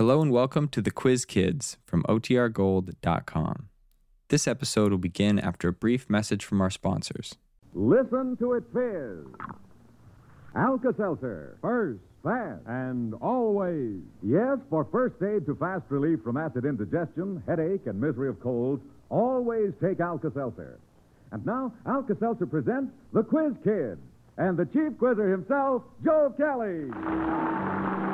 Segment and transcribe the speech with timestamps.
[0.00, 3.68] Hello and welcome to the Quiz Kids from OTRGold.com.
[4.30, 7.34] This episode will begin after a brief message from our sponsors.
[7.74, 9.26] Listen to it fizz.
[10.56, 11.58] Alka-Seltzer.
[11.60, 14.00] First, fast, and always.
[14.22, 18.82] Yes, for first aid to fast relief from acid indigestion, headache, and misery of colds,
[19.10, 20.78] always take Alka-Seltzer.
[21.32, 23.98] And now, Alka-Seltzer presents The Quiz Kid
[24.38, 28.09] and the chief quizzer himself, Joe Kelly.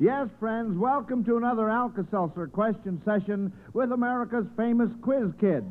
[0.00, 5.66] Yes, friends, welcome to another Alka-Seltzer question session with America's famous quiz kids.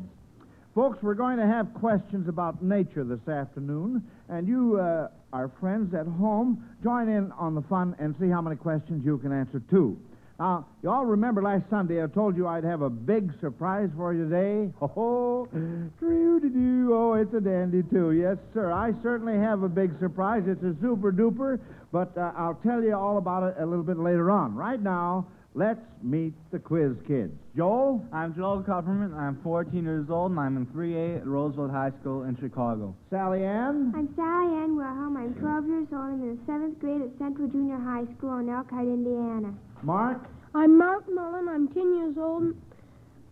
[0.76, 5.92] Folks, we're going to have questions about nature this afternoon, and you, uh, our friends
[5.92, 9.60] at home, join in on the fun and see how many questions you can answer
[9.68, 9.98] too.
[10.40, 14.14] Now, you all remember last Sunday I told you I'd have a big surprise for
[14.14, 14.72] you today?
[14.96, 18.12] Oh, doo oh, it's a dandy too.
[18.12, 18.72] Yes, sir.
[18.72, 20.42] I certainly have a big surprise.
[20.46, 21.60] It's a super duper,
[21.92, 24.54] but uh, I'll tell you all about it a little bit later on.
[24.54, 27.32] Right now, let's meet the quiz kids.
[27.54, 28.04] Joel?
[28.12, 29.14] I'm Joel Kupperman.
[29.14, 32.94] I'm 14 years old, and I'm in 3A at Roosevelt High School in Chicago.
[33.10, 33.92] Sally Ann?
[33.94, 35.16] I'm Sally Ann Wilhelm.
[35.16, 36.02] I'm 12 years old.
[36.02, 39.52] I'm in the seventh grade at Central Junior High School in Elkhart, Indiana.
[39.82, 40.26] Mark?
[40.52, 41.48] I'm Mark Mullen.
[41.48, 42.54] I'm 10 years old.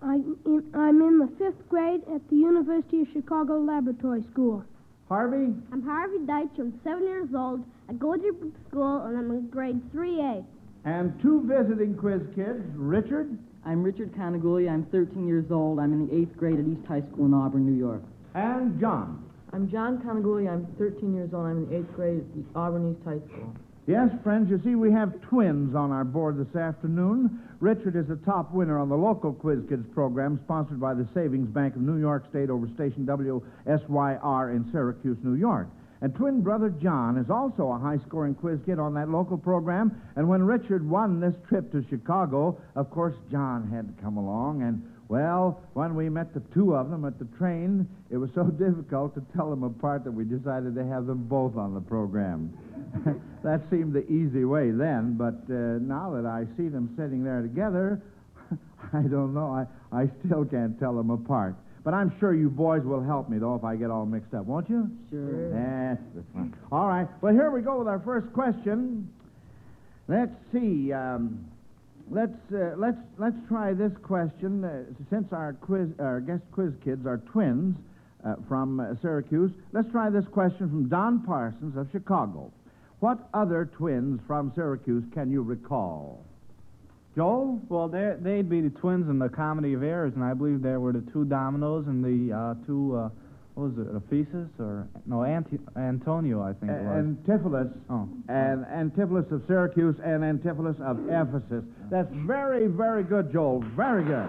[0.00, 4.62] I'm in, I'm in the fifth grade at the University of Chicago Laboratory School.
[5.08, 5.52] Harvey?
[5.72, 6.60] I'm Harvey Dytch.
[6.60, 7.64] I'm seven years old.
[7.88, 10.44] I go to school, and I'm in grade 3A.
[10.84, 12.62] And two visiting quiz kids.
[12.77, 13.36] Richard?
[13.64, 14.70] I'm Richard Canaguli.
[14.70, 15.80] I'm 13 years old.
[15.80, 18.03] I'm in the eighth grade at East High School in Auburn, New York.
[18.34, 19.25] And John?
[19.53, 20.48] I'm John Canaguli.
[20.48, 21.47] I'm 13 years old.
[21.47, 23.53] I'm in the eighth grade at the Auburn East High School.
[23.89, 27.41] Yes, friends, you see, we have twins on our board this afternoon.
[27.58, 31.48] Richard is the top winner on the local Quiz Kids program sponsored by the Savings
[31.48, 35.69] Bank of New York State over station WSYR in Syracuse, New York.
[36.03, 39.98] And twin brother John is also a high scoring quiz kid on that local program.
[40.16, 44.60] And when Richard won this trip to Chicago, of course, John had to come along.
[44.60, 48.44] And, well, when we met the two of them at the train, it was so
[48.44, 52.52] difficult to tell them apart that we decided to have them both on the program.
[53.42, 57.42] that seemed the easy way then, but uh, now that I see them sitting there
[57.42, 58.02] together,
[58.92, 59.66] I don't know.
[59.92, 61.54] I, I still can't tell them apart.
[61.84, 64.44] But I'm sure you boys will help me, though, if I get all mixed up,
[64.44, 64.91] won't you?
[65.08, 65.50] Sure.
[65.50, 66.54] That's the fun.
[66.70, 67.08] All right.
[67.22, 69.08] Well, here we go with our first question.
[70.06, 70.92] Let's see.
[70.92, 71.47] Um,
[72.10, 74.64] let's uh, let's let's try this question.
[74.64, 77.76] Uh, since our quiz our guest quiz kids are twins
[78.24, 82.52] uh, from uh, Syracuse, let's try this question from Don Parsons of Chicago.
[83.00, 86.24] What other twins from Syracuse can you recall?
[87.14, 87.60] Joel?
[87.68, 90.92] Well, they'd be the twins in the Comedy of Errors, and I believe there were
[90.92, 93.08] the two Dromios and the uh, two, uh,
[93.58, 97.04] what was it, Ephesus or, no, Anti- Antonio, I think it was.
[97.04, 97.72] Antipholus.
[97.91, 98.08] Oh, oh.
[98.28, 101.64] And Antipholus of Syracuse and Antipholus of Ephesus.
[101.91, 103.64] That's very, very good, Joel.
[103.74, 104.28] Very good.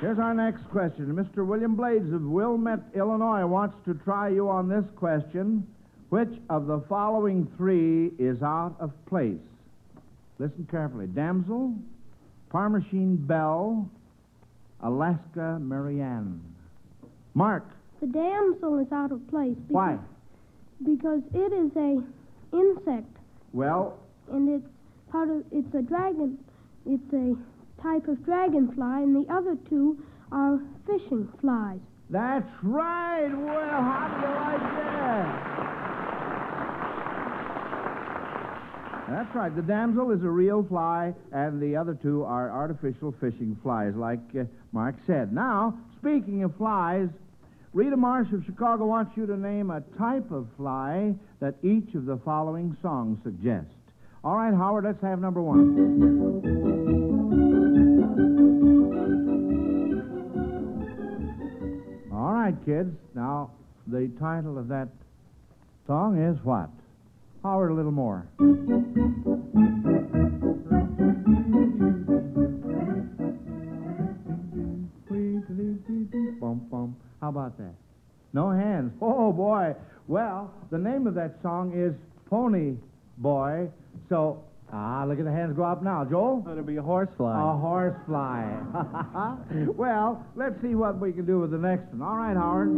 [0.00, 1.06] Here's our next question.
[1.14, 1.46] Mr.
[1.46, 5.64] William Blades of Wilmette, Illinois, wants to try you on this question.
[6.08, 9.38] Which of the following three is out of place?
[10.40, 11.06] Listen carefully.
[11.06, 11.74] Damsel,
[12.52, 13.88] Parmachene Belle,
[14.82, 16.40] Alaska Mary Ann.
[17.34, 17.64] Mark,
[18.00, 19.56] The damsel is out of place.
[19.56, 19.98] Because, why?
[20.84, 22.02] Because it is a
[22.56, 23.16] insect,
[23.52, 23.98] Well,
[24.30, 24.66] and it's
[25.10, 25.44] part of.
[25.50, 26.38] It's a dragon.
[26.86, 27.34] It's a
[27.82, 29.98] type of dragonfly, and the other two
[30.30, 31.78] are fishing flies.
[32.10, 33.28] that's right.
[33.32, 35.53] Well, how do you like that?
[39.08, 39.54] That's right.
[39.54, 44.20] The damsel is a real fly, and the other two are artificial fishing flies, like
[44.38, 45.32] uh, Mark said.
[45.32, 47.08] Now, speaking of flies,
[47.74, 52.06] Rita Marsh of Chicago wants you to name a type of fly that each of
[52.06, 53.68] the following songs suggest.
[54.22, 55.74] All right, Howard, let's have number one.
[62.10, 62.96] All right, kids.
[63.14, 63.50] Now,
[63.86, 64.88] the title of that
[65.86, 66.70] song is what?
[67.44, 68.26] Howard, a little more.
[77.20, 77.74] How about that?
[78.32, 78.92] No hands.
[79.00, 79.74] Oh, boy.
[80.08, 81.94] Well, the name of that song is
[82.30, 82.76] Pony
[83.18, 83.68] Boy.
[84.08, 84.42] So,
[84.72, 86.04] ah, look at the hands go up now.
[86.04, 86.46] Joel?
[86.50, 87.32] It'll be a horsefly.
[87.32, 88.44] A horsefly.
[89.76, 92.02] well, let's see what we can do with the next one.
[92.02, 92.70] All right, Howard.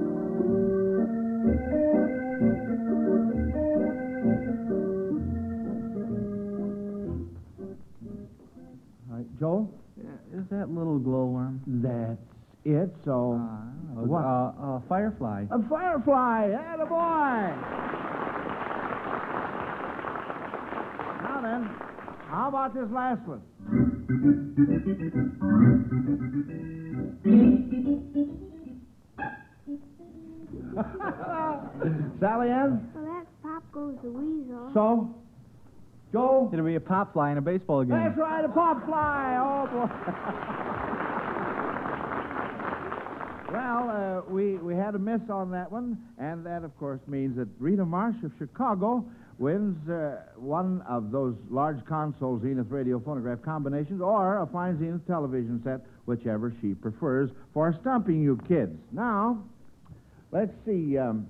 [9.38, 9.70] Joel?
[10.34, 11.60] Is that little glowworm?
[11.66, 12.20] That's
[12.64, 12.94] it.
[13.04, 14.24] So, Uh, what?
[14.24, 15.46] Uh, uh, firefly.
[15.50, 16.44] a firefly.
[16.44, 17.54] And a boy.
[21.22, 21.64] Now then,
[22.28, 23.42] how about this last one?
[32.20, 32.90] Sally Ann?
[32.94, 34.70] Well, that's Pop Goes the Weasel.
[34.74, 35.14] So?
[36.16, 36.50] Joe?
[36.50, 37.90] It'll be a pop fly in a baseball game.
[37.90, 39.36] That's right, a pop fly.
[39.38, 39.86] Oh, boy.
[43.52, 47.36] well, uh, we, we had a miss on that one, and that, of course, means
[47.36, 49.04] that Rita Marsh of Chicago
[49.38, 55.06] wins uh, one of those large console Zenith radio phonograph combinations or a fine Zenith
[55.06, 58.72] television set, whichever she prefers, for stumping you kids.
[58.90, 59.44] Now,
[60.32, 60.96] let's see.
[60.96, 61.28] Um,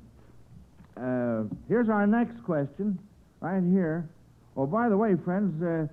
[0.97, 2.97] uh, here's our next question,
[3.41, 4.09] right here.
[4.57, 5.87] Oh, by the way, friends, uh,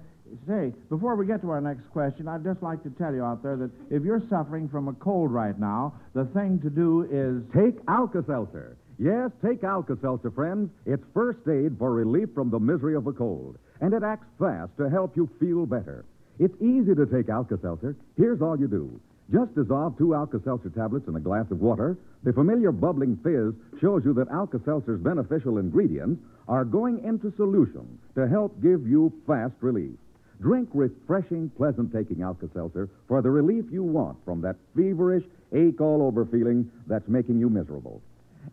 [0.48, 3.44] say, before we get to our next question, I'd just like to tell you out
[3.44, 7.44] there that if you're suffering from a cold right now, the thing to do is.
[7.54, 8.78] Take Alka-Seltzer.
[9.00, 10.70] Yes, take Alka-Seltzer, friends.
[10.86, 13.58] It's first aid for relief from the misery of a cold.
[13.82, 16.06] And it acts fast to help you feel better.
[16.40, 17.96] It's easy to take Alka-Seltzer.
[18.18, 19.00] Here's all you do.
[19.34, 21.98] Just dissolve two Alka-Seltzer tablets in a glass of water.
[22.22, 28.28] The familiar bubbling fizz shows you that Alka-Seltzer's beneficial ingredients are going into solution to
[28.28, 29.96] help give you fast relief.
[30.40, 37.08] Drink refreshing, pleasant-taking Alka-Seltzer for the relief you want from that feverish, ache-all-over feeling that's
[37.08, 38.04] making you miserable.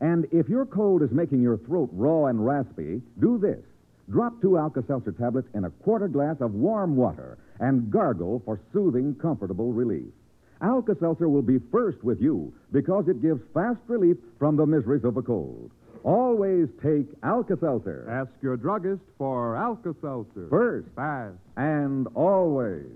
[0.00, 3.61] And if your cold is making your throat raw and raspy, do this.
[4.09, 9.15] Drop two Alka-Seltzer tablets in a quarter glass of warm water and gargle for soothing,
[9.17, 10.09] comfortable relief.
[10.62, 15.17] Alka-Seltzer will be first with you because it gives fast relief from the miseries of
[15.17, 15.71] a cold.
[16.03, 18.07] Always take Alka-Seltzer.
[18.11, 20.47] Ask your druggist for Alka-Seltzer.
[20.49, 21.37] First Fast.
[21.57, 22.87] and always.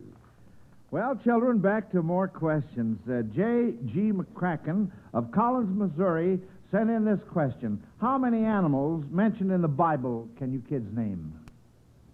[0.90, 2.98] Well, children, back to more questions.
[3.08, 4.12] Uh, J.G.
[4.12, 6.38] McCracken of Collins, Missouri,
[6.70, 11.32] sent in this question How many animals mentioned in the Bible can you kids name?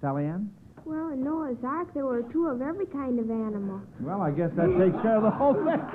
[0.00, 0.50] Sally Ann?
[0.90, 3.80] Well, in Noah's Ark, there were two of every kind of animal.
[4.00, 5.80] Well, I guess that takes care of the whole thing.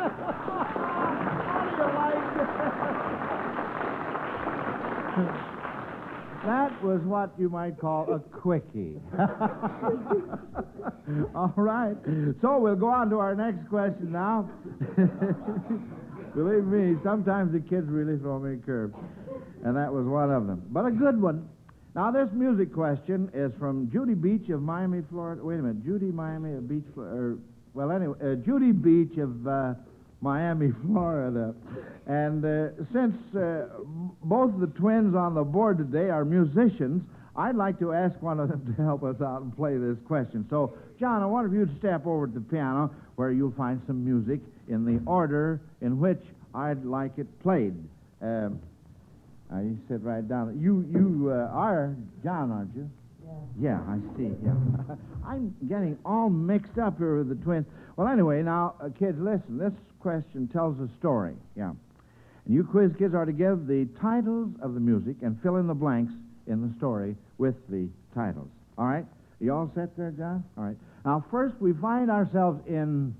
[6.45, 9.01] That was what you might call a quickie.
[11.35, 11.95] All right.
[12.39, 14.47] So we'll go on to our next question now.
[16.35, 18.93] Believe me, sometimes the kids really throw me a curve.
[19.63, 20.61] And that was one of them.
[20.69, 21.49] But a good one.
[21.95, 25.41] Now, this music question is from Judy Beach of Miami, Florida.
[25.41, 25.85] Wait a minute.
[25.85, 27.37] Judy Miami of Beach, Florida.
[27.73, 29.75] Well, anyway, uh, Judy Beach of uh,
[30.19, 31.55] Miami, Florida.
[32.05, 33.67] And uh, since uh,
[34.25, 37.01] both the twins on the board today are musicians,
[37.33, 40.45] I'd like to ask one of them to help us out and play this question.
[40.49, 44.03] So, John, I wonder if you'd step over to the piano where you'll find some
[44.03, 46.21] music in the order in which
[46.53, 47.73] I'd like it played.
[48.21, 48.59] Um,
[49.53, 50.59] uh, you sit right down.
[50.59, 52.89] You you uh, are John, aren't you?
[53.23, 53.31] Yeah.
[53.59, 54.31] Yeah, I see.
[54.43, 54.95] Yeah.
[55.25, 57.65] I'm getting all mixed up here with the twins.
[57.95, 59.57] Well, anyway, now, uh, kids, listen.
[59.57, 61.35] This question tells a story.
[61.55, 61.71] Yeah.
[62.45, 65.67] And you quiz kids are to give the titles of the music and fill in
[65.67, 66.13] the blanks
[66.47, 68.49] in the story with the titles.
[68.77, 69.05] All right?
[69.39, 70.43] You all set there, John?
[70.57, 70.77] All right.
[71.03, 73.15] Now, first, we find ourselves in.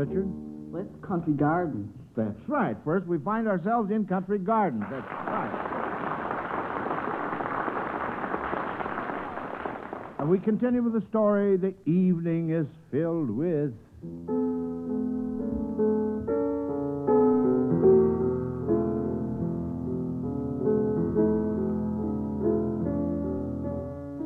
[0.00, 0.26] Richard?
[0.72, 1.92] Well, it's Country Garden.
[2.16, 2.74] That's right.
[2.86, 4.84] First, we find ourselves in Country Gardens.
[4.90, 5.66] That's right.
[10.18, 11.58] And we continue with the story.
[11.58, 13.74] The evening is filled with.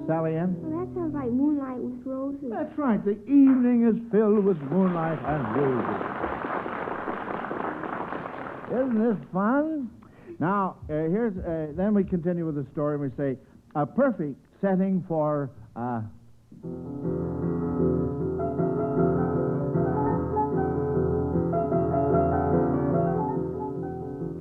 [0.07, 0.55] Sally Ann?
[0.61, 1.94] Well, that sounds like Moonlight with
[2.25, 2.51] Roses.
[2.51, 3.05] That's right.
[3.05, 6.01] The evening is filled with moonlight and roses.
[8.73, 9.91] Isn't this fun?
[10.39, 11.37] Now, uh, here's.
[11.39, 12.95] Uh, then we continue with the story.
[12.95, 13.39] and We say
[13.75, 15.51] a perfect setting for.
[15.77, 16.01] Uh,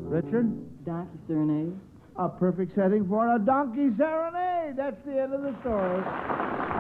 [0.10, 0.52] Richard,
[0.86, 1.74] Donkey Serenade.
[2.18, 4.76] a perfect setting for a donkey serenade.
[4.78, 6.73] That's the end of the story.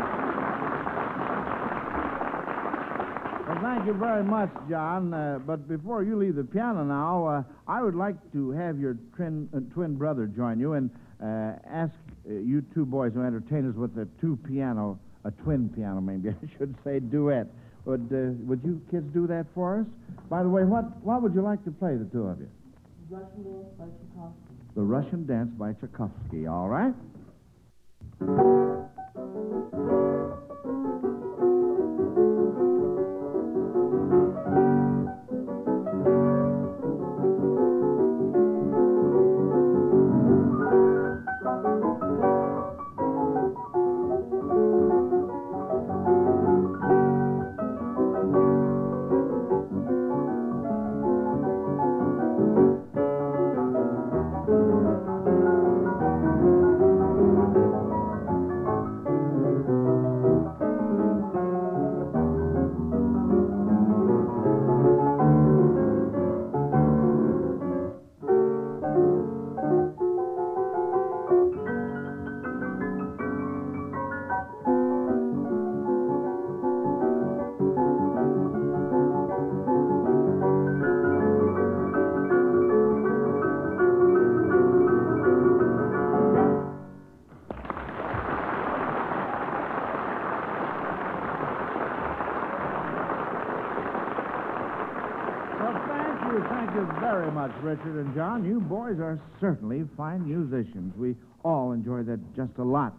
[3.63, 5.13] Thank you very much, John.
[5.13, 8.95] Uh, but before you leave the piano now, uh, I would like to have your
[9.15, 10.89] twin, uh, twin brother join you and
[11.21, 11.93] uh, ask
[12.29, 16.29] uh, you two boys to entertain us with a two piano, a twin piano, maybe
[16.43, 17.47] I should say, duet.
[17.85, 19.87] Would, uh, would you kids do that for us?
[20.29, 22.49] By the way, what, what would you like to play, the two of you?
[23.09, 24.53] Russian Girl by Tchaikovsky.
[24.75, 26.93] the Russian Dance by Tchaikovsky, all right?
[97.63, 98.43] Richard and John.
[98.43, 100.93] You boys are certainly fine musicians.
[100.97, 101.15] We
[101.45, 102.93] all enjoy that just a lot.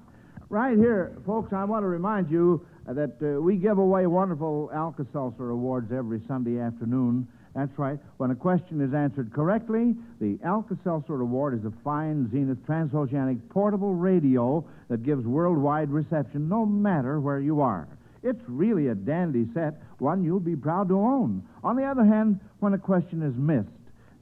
[0.49, 5.51] Right here, folks, I want to remind you that uh, we give away wonderful Alka-Seltzer
[5.51, 7.29] awards every Sunday afternoon.
[7.55, 7.99] That's right.
[8.17, 13.95] When a question is answered correctly, the Alka-Seltzer Award is a fine Zenith transoceanic portable
[13.95, 17.87] radio that gives worldwide reception no matter where you are.
[18.23, 21.47] It's really a dandy set, one you'll be proud to own.
[21.63, 23.69] On the other hand, when a question is missed,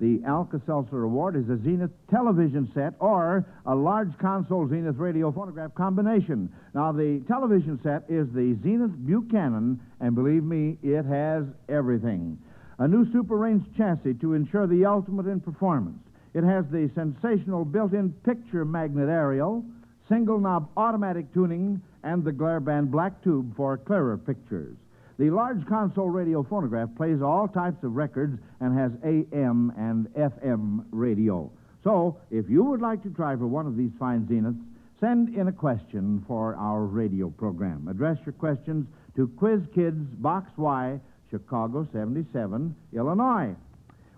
[0.03, 5.31] the Alka Seltzer Award is a Zenith television set or a large console Zenith radio
[5.31, 6.53] phonograph combination.
[6.75, 12.37] Now, the television set is the Zenith Buchanan, and believe me, it has everything.
[12.81, 16.03] A new super range chassis to ensure the ultimate in performance.
[16.35, 19.65] It has the sensational built in picture magnet aerial,
[20.09, 24.77] single knob automatic tuning, and the glare band black tube for clearer pictures.
[25.23, 30.85] The large console radio phonograph plays all types of records and has AM and FM
[30.91, 31.49] radio.
[31.85, 34.61] So, if you would like to try for one of these fine Zeniths,
[34.99, 37.87] send in a question for our radio program.
[37.87, 40.99] Address your questions to Quiz Kids, Box Y,
[41.31, 43.55] Chicago 77, Illinois.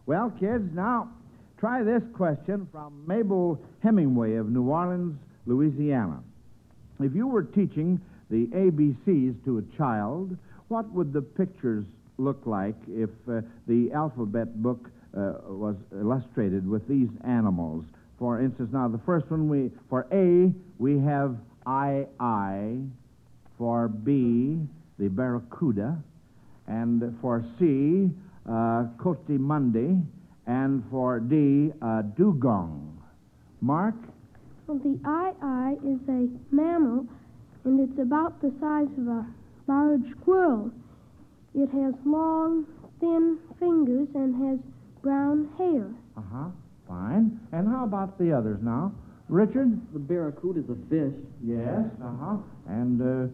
[0.06, 1.10] Well, kids, now
[1.58, 6.22] try this question from Mabel Hemingway of New Orleans, Louisiana.
[6.98, 10.38] If you were teaching the ABCs to a child,
[10.74, 11.84] what would the pictures
[12.18, 17.84] look like if uh, the alphabet book uh, was illustrated with these animals?
[18.18, 22.78] For instance, now the first one we for A we have I I,
[23.56, 24.58] for B
[24.98, 25.96] the barracuda,
[26.66, 28.10] and for C
[28.44, 28.50] uh,
[28.98, 30.04] Coatimundi,
[30.48, 33.00] and for D uh, dugong.
[33.60, 33.94] Mark.
[34.66, 37.06] Well, the aye-aye is a mammal,
[37.64, 39.26] and it's about the size of a
[39.66, 40.70] large squirrel.
[41.54, 42.66] It has long,
[43.00, 44.58] thin fingers and has
[45.02, 45.86] brown hair.
[46.16, 46.48] Uh huh.
[46.88, 47.40] Fine.
[47.52, 48.92] And how about the others now?
[49.28, 49.80] Richard?
[49.92, 51.14] The barracuda is a fish.
[51.42, 51.84] Yes.
[52.02, 52.36] Uh huh.
[52.68, 53.28] And uh,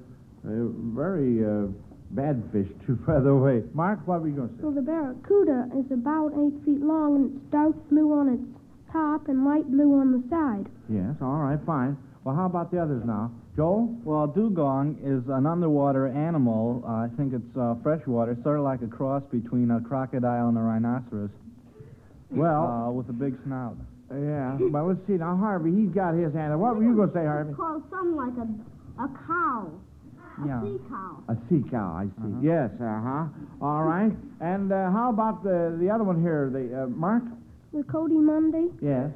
[0.47, 1.67] uh, very uh,
[2.11, 3.63] bad fish, too, by the way.
[3.75, 4.63] Mark, what were you going to say?
[4.63, 8.45] Well, the barracuda is about eight feet long, and it's dark blue on its
[8.93, 10.67] top and light blue on the side.
[10.89, 11.17] Yes.
[11.23, 11.59] All right.
[11.67, 11.97] Fine.
[12.25, 13.33] Well, how about the others now?
[13.61, 13.93] Joel?
[14.05, 16.83] Well, dugong is an underwater animal.
[16.83, 20.57] Uh, I think it's uh, freshwater, sort of like a cross between a crocodile and
[20.57, 21.29] a rhinoceros.
[22.31, 23.76] Well, uh, with a big snout.
[24.11, 24.57] Yeah.
[24.73, 25.37] Well, let's see now.
[25.37, 26.55] Harvey, he's got his hand.
[26.55, 26.59] up.
[26.59, 27.50] What were you going to say, Harvey?
[27.50, 28.49] It's called something like a,
[29.05, 29.69] a cow.
[30.40, 30.62] A Yeah.
[30.64, 31.23] sea cow.
[31.29, 32.33] A sea cow, I see.
[32.40, 33.25] Yes, uh huh.
[33.61, 34.12] All right.
[34.40, 36.49] And uh, how about the the other one here?
[36.49, 37.25] The uh, Mark?
[37.75, 39.11] The Coatimundi, Yes.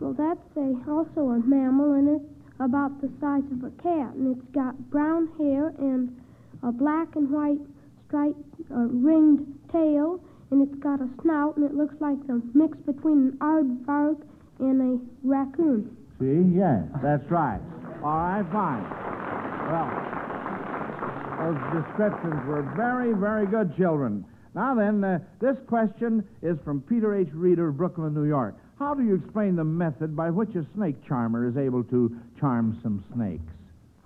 [0.00, 2.24] well, that's a, also a mammal, and it's
[2.60, 6.14] about the size of a cat, and it's got brown hair and
[6.62, 7.60] a black and white
[8.06, 8.36] striped
[8.70, 13.18] uh, ringed tail, and it's got a snout, and it looks like a mix between
[13.18, 14.20] an aardvark
[14.58, 15.96] and a raccoon.
[16.18, 16.44] See?
[16.54, 17.60] Yes, that's right.
[18.04, 18.84] All right, fine.
[19.70, 19.88] Well,
[21.40, 24.24] those descriptions were very, very good, children.
[24.54, 27.28] Now then, uh, this question is from Peter H.
[27.32, 28.56] Reeder of Brooklyn, New York.
[28.80, 32.80] How do you explain the method by which a snake charmer is able to charm
[32.82, 33.52] some snakes?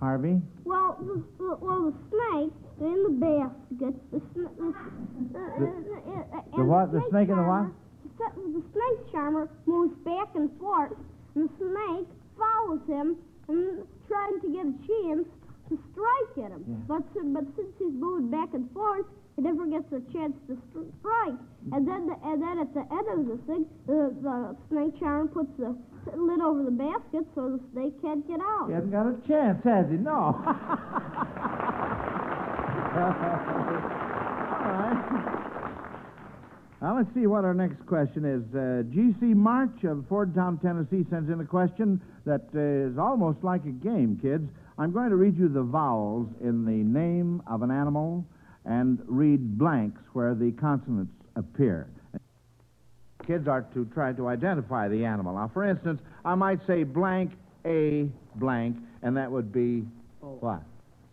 [0.01, 0.41] Harvey?
[0.65, 3.95] Well, the, the- well, the they're in the basket.
[4.11, 6.91] The, sn- the, uh, uh, uh, the what?
[6.91, 7.71] The snake in the what?
[8.19, 10.91] The, the snake charmer moves back and forth,
[11.35, 13.15] and the snake follows him
[13.47, 15.27] and trying to get a chance
[15.69, 16.65] to strike at him.
[16.67, 16.75] Yeah.
[16.87, 17.03] But
[17.33, 20.57] but since he's moving back and forth, he never gets a chance to
[20.99, 21.39] strike.
[21.73, 25.27] And then the, and then at the end of the thing, the, the snake charmer
[25.27, 25.75] puts the
[26.15, 28.67] lid over the basket so the snake can't get out.
[28.67, 29.97] He hasn't got a chance, has he?
[29.97, 30.11] No.
[32.95, 35.41] All right.
[36.81, 38.43] Now, let's see what our next question is.
[38.55, 39.33] Uh, G.C.
[39.33, 44.19] March of Fordtown, Tennessee sends in a question that uh, is almost like a game,
[44.21, 44.47] kids.
[44.77, 48.25] I'm going to read you the vowels in the name of an animal
[48.65, 51.87] and read blanks where the consonants appear.
[53.25, 55.35] Kids are to try to identify the animal.
[55.35, 57.31] Now, for instance, I might say blank
[57.65, 59.83] a blank, and that would be
[60.19, 60.61] what?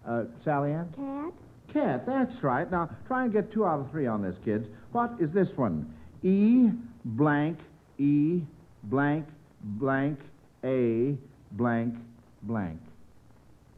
[0.07, 0.93] Uh, Sally Ann?
[0.95, 1.33] Cat.
[1.73, 2.71] Cat, that's right.
[2.71, 4.67] Now, try and get two out of three on this, kids.
[4.93, 5.93] What is this one?
[6.23, 6.69] E
[7.05, 7.59] blank
[7.99, 8.43] E
[8.85, 9.27] blank
[9.63, 10.19] blank
[10.65, 11.17] A
[11.53, 11.95] blank
[12.43, 12.81] blank.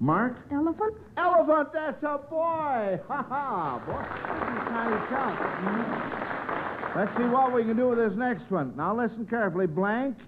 [0.04, 0.37] Mark?
[0.52, 0.94] Elephant?
[1.16, 3.00] Elephant, that's a boy!
[3.08, 3.78] Ha ha!
[3.87, 5.38] Boy, that's a tiny chunk.
[5.64, 6.96] Mhm.
[6.96, 8.76] Let's see what we can do with this next one.
[8.76, 9.66] Now listen carefully.
[9.66, 10.18] Blank,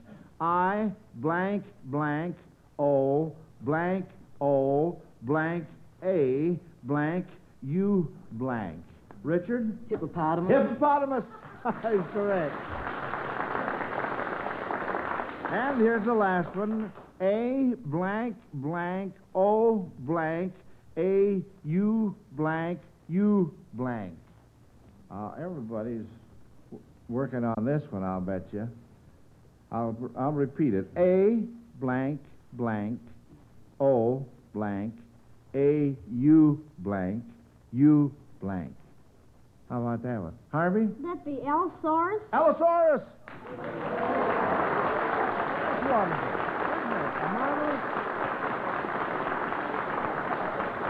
[0.40, 2.36] I, blank, blank,
[2.78, 4.06] O, blank,
[4.40, 5.66] O, blank,
[6.02, 7.26] A, blank,
[7.62, 8.78] U, blank.
[9.24, 9.76] Richard?
[9.90, 10.50] Hippopotamus.
[10.50, 11.24] Hippopotamus.
[11.84, 12.54] Is correct.
[15.52, 16.90] And here's the last one.
[17.20, 20.52] A blank blank O blank
[20.96, 24.12] A U blank U blank.
[25.10, 26.04] Uh, everybody's
[26.70, 28.68] w- working on this one, I'll bet you.
[29.72, 30.86] I'll, I'll repeat it.
[30.96, 31.42] A
[31.80, 32.20] blank
[32.52, 33.00] blank
[33.80, 34.94] O blank
[35.54, 37.24] A U blank
[37.72, 38.74] U blank.
[39.70, 40.34] How about that one?
[40.52, 40.88] Harvey?
[41.02, 42.22] That'd be Allosaurus.
[42.32, 43.02] Allosaurus!
[45.90, 46.35] Wonderful.
[47.16, 47.32] Isn't it?
[47.32, 47.82] Marvelous.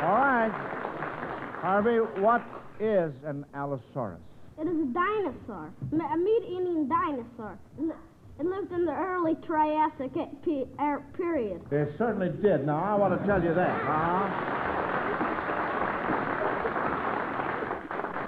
[0.03, 0.53] All right.
[1.61, 2.43] Harvey, what
[2.81, 4.21] is an Allosaurus?
[4.59, 7.59] It is a dinosaur, a meat-eating dinosaur.
[8.39, 10.13] It lived in the early Triassic
[10.79, 11.61] er, period.
[11.71, 12.67] It certainly did.
[12.67, 13.81] Now, I want to tell you that.
[13.83, 14.63] Uh-huh.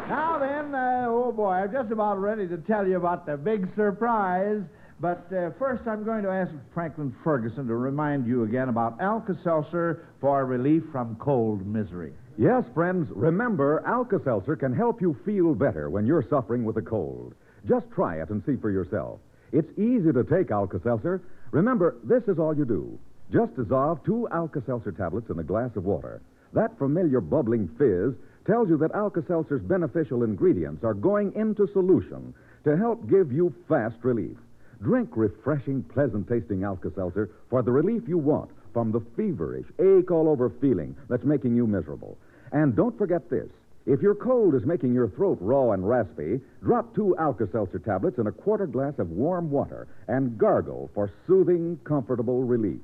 [0.08, 3.68] Now then, uh, oh boy, I'm just about ready to tell you about the big
[3.76, 4.62] surprise.
[5.00, 10.08] But uh, first, I'm going to ask Franklin Ferguson to remind you again about Alka-Seltzer
[10.20, 12.12] for relief from cold misery.
[12.36, 16.82] Yes, friends, remember, Alka Seltzer can help you feel better when you're suffering with a
[16.82, 17.34] cold.
[17.68, 19.20] Just try it and see for yourself.
[19.52, 21.22] It's easy to take Alka Seltzer.
[21.52, 22.98] Remember, this is all you do.
[23.32, 26.22] Just dissolve two Alka Seltzer tablets in a glass of water.
[26.54, 28.14] That familiar bubbling fizz
[28.46, 32.34] tells you that Alka Seltzer's beneficial ingredients are going into solution
[32.64, 34.36] to help give you fast relief.
[34.82, 40.10] Drink refreshing, pleasant tasting Alka Seltzer for the relief you want from the feverish, ache
[40.10, 42.16] all over feeling that's making you miserable.
[42.52, 43.48] And don't forget this.
[43.86, 48.18] If your cold is making your throat raw and raspy, drop two Alka Seltzer tablets
[48.18, 52.80] in a quarter glass of warm water and gargle for soothing, comfortable relief.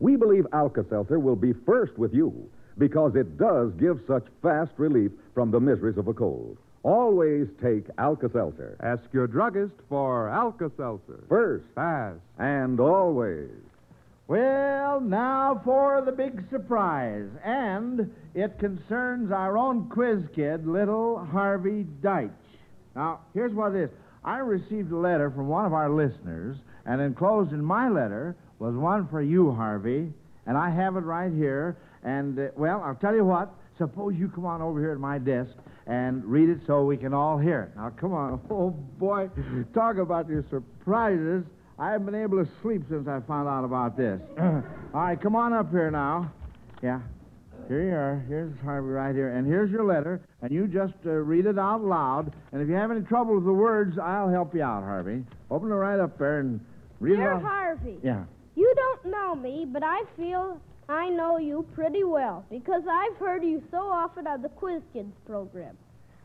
[0.00, 4.72] We believe Alka Seltzer will be first with you because it does give such fast
[4.76, 6.58] relief from the miseries of a cold.
[6.84, 8.76] Always take Alka Seltzer.
[8.82, 11.24] Ask your druggist for Alka Seltzer.
[11.30, 12.20] First Fast.
[12.38, 13.48] and always.
[14.28, 17.28] Well, now for the big surprise.
[17.42, 22.30] And it concerns our own quiz kid, little Harvey Dytch.
[22.94, 23.90] Now, here's what it is.
[24.22, 28.74] I received a letter from one of our listeners, and enclosed in my letter was
[28.74, 30.12] one for you, Harvey.
[30.46, 31.78] And I have it right here.
[32.02, 33.54] And, uh, well, I'll tell you what.
[33.78, 35.50] Suppose you come on over here at my desk
[35.86, 37.76] and read it so we can all hear it.
[37.76, 38.40] Now, come on.
[38.50, 39.28] Oh, boy.
[39.74, 41.44] Talk about your surprises.
[41.78, 44.20] I haven't been able to sleep since I found out about this.
[44.40, 44.62] all
[44.94, 46.32] right, come on up here now.
[46.82, 47.00] Yeah.
[47.68, 48.24] Here you are.
[48.28, 49.30] Here's Harvey right here.
[49.36, 50.20] And here's your letter.
[50.42, 52.32] And you just uh, read it out loud.
[52.52, 55.24] And if you have any trouble with the words, I'll help you out, Harvey.
[55.50, 56.60] Open it right up there and
[57.00, 57.42] read Dear it out.
[57.42, 58.24] Harvey, Yeah.
[58.54, 63.42] you don't know me, but I feel I know you pretty well because I've heard
[63.42, 65.76] you so often on the Quiz Kids program.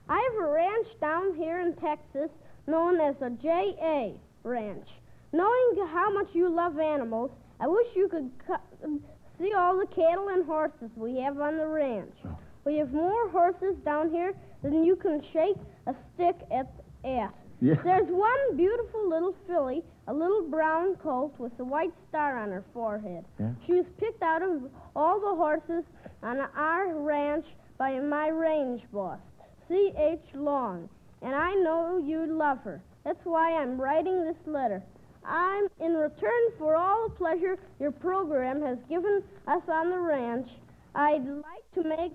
[0.09, 2.29] I have a ranch down here in Texas
[2.67, 4.15] known as a J.A.
[4.43, 4.87] Ranch.
[5.31, 9.01] Knowing how much you love animals, I wish you could cu- um,
[9.39, 12.13] see all the cattle and horses we have on the ranch.
[12.25, 12.37] Oh.
[12.65, 16.71] We have more horses down here than you can shake a stick at.
[17.05, 17.33] at.
[17.61, 17.75] Yeah.
[17.83, 22.63] There's one beautiful little filly, a little brown colt with a white star on her
[22.73, 23.25] forehead.
[23.39, 23.51] Yeah.
[23.65, 24.63] She was picked out of
[24.95, 25.83] all the horses
[26.23, 27.45] on our ranch
[27.77, 29.19] by my range boss,
[29.67, 30.21] C.H.
[30.35, 30.87] Long,
[31.21, 32.81] and I know you love her.
[33.03, 34.81] That's why I'm writing this letter.
[35.25, 40.49] I'm in return for all the pleasure your program has given us on the ranch.
[40.95, 42.13] I'd like to make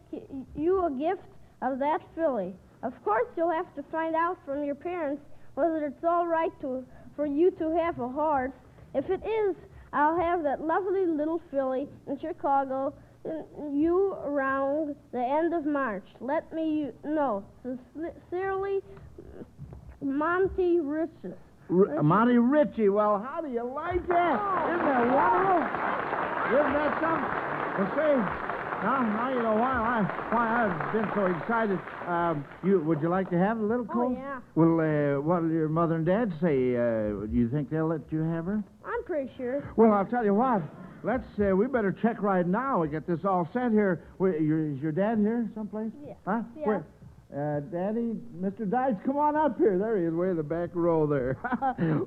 [0.57, 1.29] you a gift
[1.63, 2.55] of that filly.
[2.83, 5.23] Of course, you'll have to find out from your parents
[5.55, 6.85] whether it's all right to
[7.17, 8.53] for you to have a horse.
[8.95, 9.57] If it is,
[9.93, 12.93] I'll have that lovely little filly in Chicago
[13.25, 16.05] and you around the end of March.
[16.21, 17.45] Let me know.
[17.63, 18.81] Sincerely,
[20.03, 21.35] Monty Riches.
[21.71, 22.91] R- Monty Ritchie.
[22.91, 24.37] Well, how do you like that?
[24.69, 25.65] Isn't that wonderful?
[26.53, 27.33] Isn't that something?
[27.79, 28.54] Well, say,
[28.85, 31.79] now, now you know why I why I've been so excited.
[32.07, 34.41] Um, you would you like to have a little Oh, yeah.
[34.55, 36.77] Well, uh, what do your mother and dad say?
[36.77, 38.63] Uh, do you think they'll let you have her?
[38.85, 39.73] I'm pretty sure.
[39.77, 40.63] Well, I'll tell you what.
[41.03, 41.27] Let's.
[41.39, 42.81] Uh, we better check right now.
[42.81, 44.05] We get this all set here.
[44.19, 45.93] Wait, your, is your dad here someplace?
[46.07, 46.15] Yeah.
[46.27, 46.43] Huh?
[46.57, 46.67] Yeah.
[46.67, 46.87] Where?
[47.35, 48.61] Uh, Daddy, Mr.
[48.61, 49.77] Dytch, come on up here.
[49.77, 51.37] There he is, way in the back row there.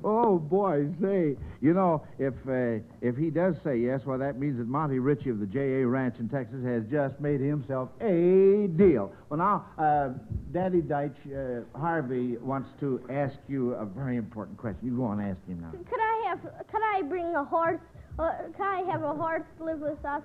[0.02, 4.56] oh boy, say, you know, if uh, if he does say yes, well, that means
[4.56, 5.86] that Monty Ritchie of the J.A.
[5.86, 9.12] Ranch in Texas has just made himself a deal.
[9.28, 10.14] Well, now, uh,
[10.50, 14.80] Daddy Dytch, uh, Harvey wants to ask you a very important question.
[14.82, 15.72] You go on, and ask him now.
[15.72, 16.40] Could I have?
[16.40, 17.80] Could I bring a horse?
[18.18, 20.22] Uh, can I have a horse live with us?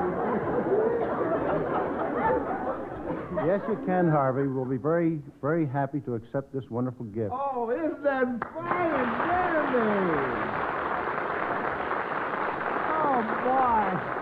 [3.46, 4.48] Yes, you can, Harvey.
[4.48, 7.30] We'll be very, very happy to accept this wonderful gift.
[7.30, 9.84] Oh, isn't that fine dandy?
[13.04, 14.14] Oh, boy.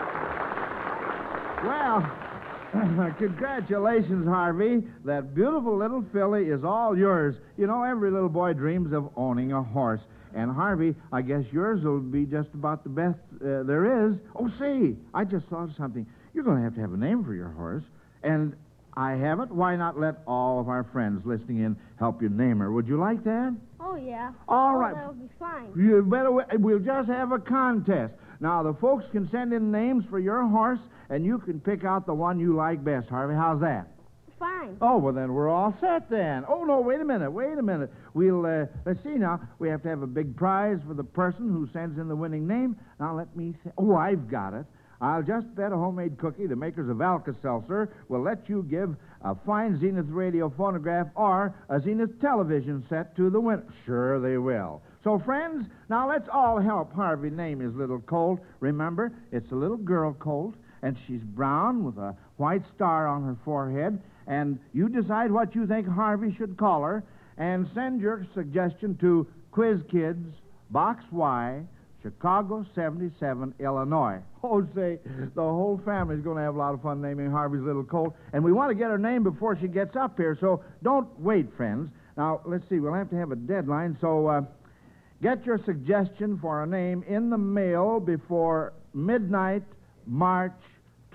[1.69, 4.83] Well, congratulations, Harvey.
[5.05, 7.37] That beautiful little filly is all yours.
[7.57, 10.01] You know, every little boy dreams of owning a horse.
[10.35, 14.17] And, Harvey, I guess yours will be just about the best uh, there is.
[14.35, 16.07] Oh, see, I just thought of something.
[16.35, 17.85] You're going to have to have a name for your horse.
[18.25, 18.57] And
[18.95, 19.51] I haven't.
[19.51, 22.71] Why not let all of our friends listening in help you name her?
[22.73, 23.57] Would you like that?
[23.81, 24.33] Oh yeah.
[24.49, 24.95] All oh, right.
[24.95, 25.73] That'll be fine.
[25.77, 26.31] You better.
[26.59, 28.13] We'll just have a contest.
[28.41, 32.07] Now the folks can send in names for your horse, and you can pick out
[32.07, 33.09] the one you like best.
[33.09, 33.89] Harvey, how's that?
[34.39, 34.77] Fine.
[34.83, 36.45] Oh well, then we're all set then.
[36.49, 37.91] Oh no, wait a minute, wait a minute.
[38.13, 39.41] We'll uh, let's see now.
[39.59, 42.47] We have to have a big prize for the person who sends in the winning
[42.47, 42.77] name.
[43.01, 43.55] Now let me.
[43.65, 44.67] Say, oh, I've got it.
[45.03, 49.35] I'll just bet a homemade cookie the makers of Alka-Seltzer will let you give a
[49.35, 53.65] fine Zenith radio phonograph or a Zenith television set to the winner.
[53.85, 54.81] Sure they will.
[55.03, 58.39] So, friends, now let's all help Harvey name his little colt.
[58.61, 63.37] Remember, it's a little girl colt, and she's brown with a white star on her
[63.45, 64.01] forehead.
[64.29, 67.03] And you decide what you think Harvey should call her,
[67.39, 70.29] and send your suggestion to Quiz Kids,
[70.71, 71.63] Box Y,
[72.03, 74.19] Chicago 77, Illinois.
[74.41, 74.99] Jose,
[75.35, 78.43] the whole family's going to have a lot of fun naming Harvey's little colt, and
[78.43, 81.91] we want to get her name before she gets up here, so don't wait, friends.
[82.17, 84.43] Now, let's see, we'll have to have a deadline, so uh,
[85.23, 89.63] get your suggestion for a name in the mail before midnight,
[90.07, 90.53] March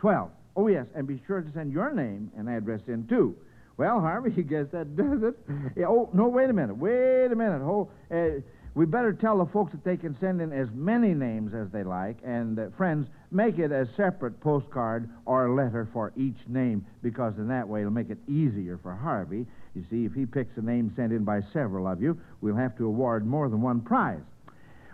[0.02, 0.32] 12th.
[0.56, 3.36] Oh, yes, and be sure to send your name and address in, too.
[3.78, 5.36] Well, Harvey, you guess that does it.
[5.76, 6.78] Yeah, oh, no, wait a minute.
[6.78, 7.62] Wait a minute.
[7.62, 8.42] Oh, uh,
[8.78, 11.84] we better tell the folks that they can send in as many names as they
[11.84, 17.36] like, and uh, friends, make it a separate postcard or letter for each name, because
[17.40, 19.48] in that way it'll make it easier for Harvey.
[19.74, 22.78] You see, if he picks a name sent in by several of you, we'll have
[22.78, 24.22] to award more than one prize.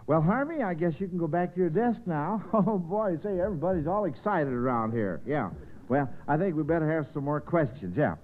[0.07, 2.41] Well, Harvey, I guess you can go back to your desk now.
[2.53, 5.19] Oh, boy, say, everybody's all excited around here.
[5.27, 5.49] Yeah.
[5.89, 7.97] Well, I think we better have some more questions.
[7.97, 8.15] Yeah.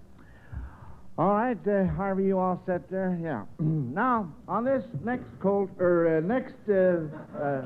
[1.20, 3.20] All right, uh, Harvey, you all set there?
[3.22, 3.44] Yeah.
[3.60, 7.62] now, on this next colt, or uh, next, uh, uh,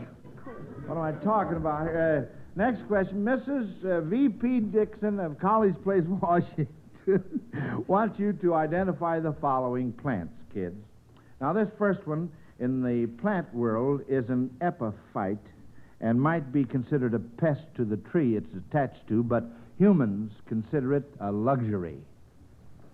[0.88, 2.32] what am I talking about here?
[2.34, 3.86] Uh, next question, Mrs.
[3.86, 4.60] Uh, V.P.
[4.60, 6.68] Dixon of College Place, Washington,
[7.86, 10.84] wants you to identify the following plants, kids.
[11.40, 15.38] Now, this first one in the plant world is an epiphyte
[16.02, 19.44] and might be considered a pest to the tree it's attached to, but
[19.78, 22.00] humans consider it a luxury.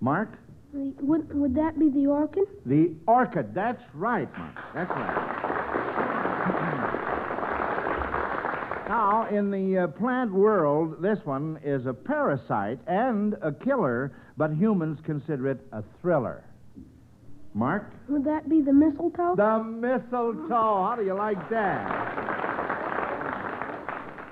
[0.02, 0.38] Mark?
[0.74, 2.46] The- Would, would that be the orchid?
[2.66, 3.54] The orchid.
[3.54, 4.56] That's right, Mark.
[4.76, 5.26] That's right.
[8.88, 14.52] now, in the uh, plant world, this one is a parasite and a killer, but
[14.54, 16.44] humans consider it a thriller.
[17.56, 17.92] Mark?
[18.08, 19.36] Would that be the mistletoe?
[19.36, 20.84] The mistletoe.
[20.88, 22.38] How do you like that?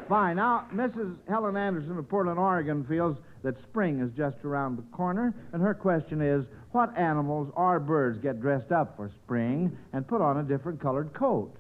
[0.08, 0.36] Fine.
[0.38, 1.16] Now, Mrs.
[1.28, 5.74] Helen Anderson of Portland, Oregon feels that spring is just around the corner, and her
[5.74, 10.44] question is what animals or birds get dressed up for spring and put on a
[10.44, 11.54] different colored coat?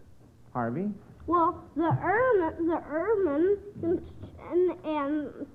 [0.53, 0.89] Harvey?
[1.27, 3.57] Well, the ermine, the ermine,
[4.51, 5.47] and, and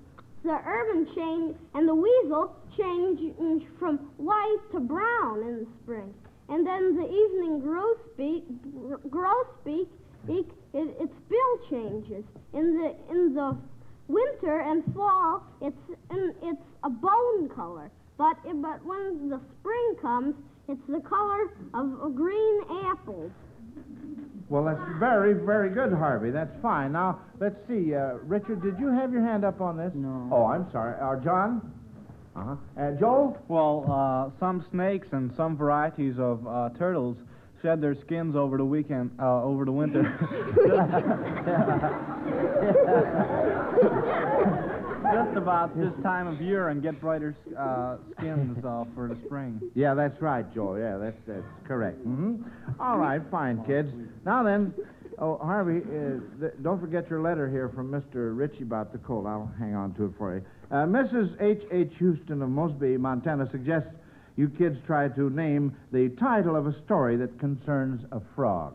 [0.43, 6.13] the ermine change and the weasel change from white to brown in the spring,
[6.49, 8.43] and then the evening grosbeak,
[9.09, 9.87] grosbeak,
[10.27, 12.23] it, it, its bill changes.
[12.53, 13.57] In the in the
[14.13, 17.89] winter and fall, it's in, it's a bone color.
[18.17, 20.35] But but when the spring comes,
[20.69, 23.31] It's the color of uh, green apples.
[24.49, 26.31] Well, that's very, very good, Harvey.
[26.31, 26.93] That's fine.
[26.93, 27.93] Now, let's see.
[27.95, 29.91] Uh, Richard, did you have your hand up on this?
[29.95, 30.29] No.
[30.31, 30.95] Oh, I'm sorry.
[31.01, 31.71] Uh, John?
[32.35, 32.55] Uh-huh.
[32.79, 33.37] Uh, Joel?
[33.47, 37.17] Well, uh, some snakes and some varieties of uh, turtles
[37.63, 40.03] shed their skins over the weekend, uh, over the winter.
[45.13, 49.61] Just about this time of year and get brighter uh, skins uh, for the spring.
[49.75, 50.79] Yeah, that's right, Joel.
[50.79, 51.97] Yeah, that's that's correct.
[51.99, 52.37] hmm
[52.79, 53.89] All right, fine, kids.
[54.25, 54.73] Now then,
[55.19, 58.35] oh Harvey, uh, th- don't forget your letter here from Mr.
[58.35, 59.27] Ritchie about the cold.
[59.27, 60.41] I'll hang on to it for you.
[60.71, 61.39] Uh, Mrs.
[61.41, 61.61] H.
[61.71, 61.91] H.
[61.99, 63.89] Houston of Mosby, Montana, suggests
[64.35, 68.73] you kids try to name the title of a story that concerns a frog.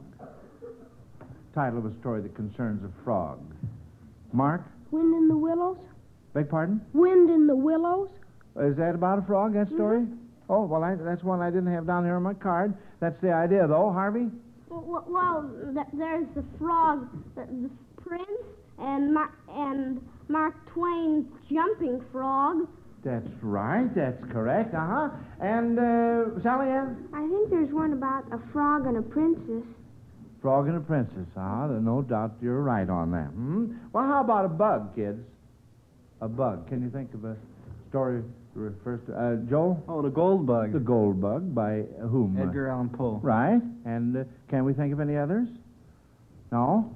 [1.55, 3.41] Title of a story that concerns a frog.
[4.33, 5.79] Mark, Wind in the willows?
[6.33, 6.81] beg pardon?
[6.93, 8.09] Wind in the willows?
[8.61, 10.01] Is that about a frog, that story?
[10.01, 10.15] Mm-hmm.
[10.51, 12.75] Oh, well, I, that's one I didn't have down here on my card.
[13.01, 14.29] That's the idea, though, Harvey.
[14.71, 17.71] Well, well th- there's the frog, the, the
[18.03, 18.43] prince,
[18.79, 22.67] and Mar- and Mark Twain's jumping frog.
[23.05, 23.89] That's right.
[23.95, 24.75] That's correct.
[24.75, 25.09] Uh huh.
[25.41, 27.09] And uh, Sally Ann?
[27.15, 29.65] I think there's one about a frog and a princess.
[30.43, 31.27] Frog and a princess.
[31.37, 33.29] Ah, uh no doubt you're right on that.
[33.29, 33.75] Hmm?
[33.93, 35.21] Well, how about a bug, kids?
[36.21, 36.69] A bug.
[36.69, 37.37] Can you think of a
[37.91, 38.23] story
[38.55, 39.83] that refers to uh, Joel?
[39.89, 40.73] Oh, the gold bug.
[40.73, 42.37] The gold bug by whom?
[42.41, 43.21] Edgar Allan Poe.
[43.23, 43.61] Right.
[43.85, 45.49] And uh, can we think of any others?
[46.51, 46.93] No?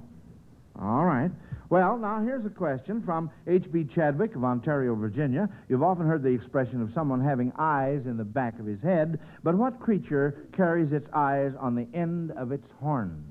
[0.81, 1.31] All right.
[1.73, 3.89] Well, now here's a question from H.B.
[3.95, 5.49] Chadwick of Ontario, Virginia.
[5.71, 9.19] You've often heard the expression of someone having eyes in the back of his head,
[9.43, 13.25] but what creature carries its eyes on the end of its horns?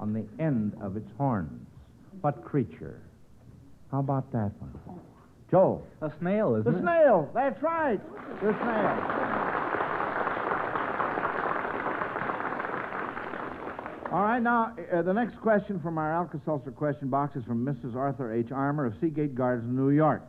[0.00, 1.66] On the end of its horns.
[2.22, 2.98] What creature?
[3.90, 5.00] How about that one?
[5.50, 5.86] Joel.
[6.00, 6.80] A snail, isn't The it?
[6.80, 7.28] snail.
[7.34, 8.00] That's right.
[8.40, 9.91] The snail.
[14.12, 17.96] All right, now, uh, the next question from our Alka-Seltzer question box is from Mrs.
[17.96, 18.52] Arthur H.
[18.52, 20.22] Armour of Seagate Gardens, New York.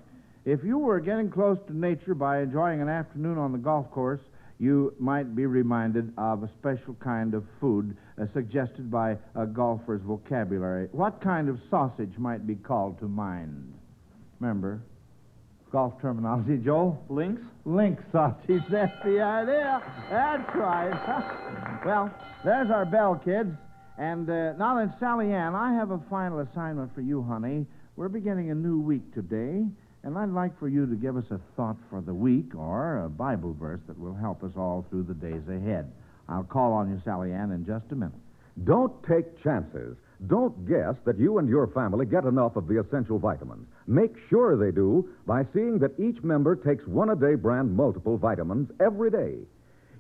[0.45, 4.21] If you were getting close to nature by enjoying an afternoon on the golf course,
[4.57, 10.01] you might be reminded of a special kind of food uh, suggested by a golfer's
[10.03, 10.87] vocabulary.
[10.93, 13.73] What kind of sausage might be called to mind?
[14.39, 14.81] Remember,
[15.73, 17.03] golf terminology, Joel?
[17.09, 17.41] Links?
[17.65, 19.83] Link sausage, that's the idea.
[20.09, 21.81] That's right.
[21.85, 22.09] well,
[22.45, 23.53] there's our bell, kids.
[23.97, 27.65] And uh, now then, Sally Ann, I have a final assignment for you, honey.
[27.95, 29.63] We're beginning a new week today,
[30.03, 33.09] and I'd like for you to give us a thought for the week or a
[33.09, 35.91] Bible verse that will help us all through the days ahead.
[36.27, 38.17] I'll call on you, Sally Ann, in just a minute.
[38.63, 39.95] Don't take chances.
[40.27, 43.67] Don't guess that you and your family get enough of the essential vitamins.
[43.85, 48.17] Make sure they do by seeing that each member takes one a day brand multiple
[48.17, 49.37] vitamins every day.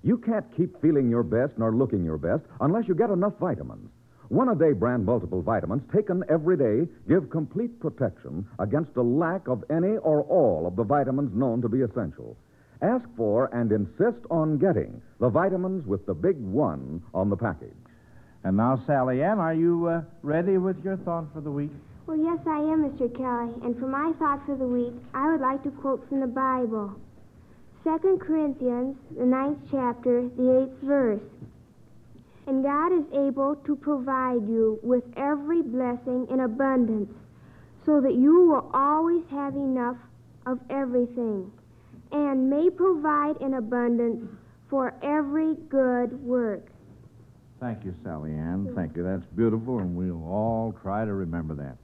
[0.03, 3.89] You can't keep feeling your best nor looking your best unless you get enough vitamins.
[4.27, 9.47] One a day brand multiple vitamins taken every day give complete protection against a lack
[9.47, 12.35] of any or all of the vitamins known to be essential.
[12.81, 17.71] Ask for and insist on getting the vitamins with the big one on the package.
[18.43, 21.71] And now, Sally Ann, are you uh, ready with your thought for the week?
[22.07, 23.07] Well, yes, I am, Mr.
[23.15, 23.53] Kelly.
[23.63, 26.93] And for my thought for the week, I would like to quote from the Bible.
[27.83, 31.21] 2 Corinthians, the ninth chapter, the eighth verse.
[32.47, 37.11] And God is able to provide you with every blessing in abundance,
[37.85, 39.97] so that you will always have enough
[40.45, 41.51] of everything,
[42.11, 44.29] and may provide in abundance
[44.69, 46.69] for every good work.
[47.59, 48.71] Thank you, Sally Ann.
[48.75, 49.03] Thank you.
[49.03, 51.77] That's beautiful, and we'll all try to remember that.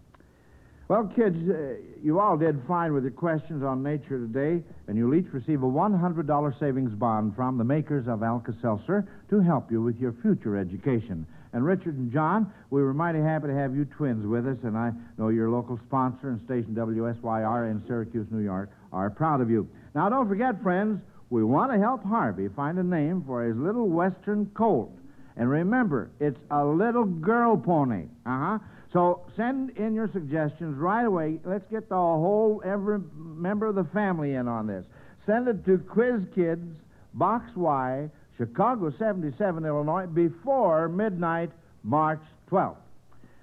[0.89, 5.13] Well, kids, uh, you all did fine with your questions on nature today, and you'll
[5.13, 9.84] each receive a $100 savings bond from the makers of Alka Seltzer to help you
[9.84, 11.28] with your future education.
[11.54, 14.75] And Richard and John, we were mighty happy to have you twins with us, and
[14.75, 19.52] I know your local sponsor and station WSYR in Syracuse, New York, are proud of
[19.52, 19.67] you.
[19.93, 23.88] Now, don't forget, friends, we want to help Harvey find a name for his little
[23.88, 24.91] western colt.
[25.38, 28.06] And remember, it's a little girl pony.
[28.25, 28.60] Uh huh.
[28.91, 31.39] So send in your suggestions right away.
[31.45, 34.84] Let's get the whole, every member of the family in on this.
[35.25, 36.65] Send it to Quiz Kids,
[37.13, 41.52] Box Y, Chicago 77, Illinois, before midnight,
[41.84, 42.78] March 12th.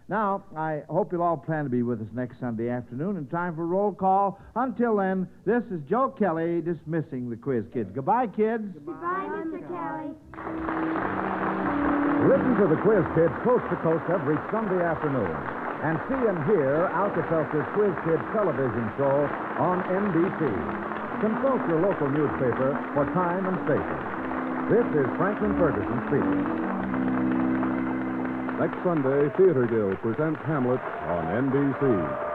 [0.08, 3.56] Now, I hope you'll all plan to be with us next Sunday afternoon in time
[3.56, 4.40] for roll call.
[4.54, 7.90] Until then, this is Joe Kelly dismissing the Quiz Kids.
[7.92, 8.64] Goodbye, kids.
[8.74, 9.68] Goodbye, Mr.
[9.68, 11.34] Kelly.
[12.26, 15.30] Listen to the Quiz Kids coast to coast every Sunday afternoon.
[15.86, 19.30] And see and hear Alka-Seltzer's Quiz Kids television show
[19.62, 20.42] on NBC.
[21.22, 24.00] Consult your local newspaper for time and station.
[24.66, 26.42] This is Franklin Ferguson speaking.
[28.58, 32.25] Next Sunday, Theater Guild presents Hamlet on NBC.